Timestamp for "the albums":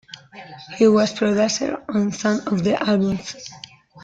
2.63-3.35